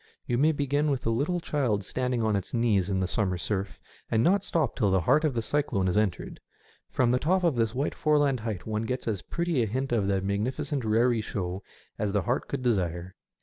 [0.25, 3.79] You may begin with the little child standing to its knees in the summer surf,
[4.09, 6.39] and not stop till the heart of the cyclone is entered.
[6.89, 10.07] From the top of this white foreland height one gets as pretty a hint of
[10.07, 11.61] the magnificent raree show
[11.99, 13.13] as the heart could desire.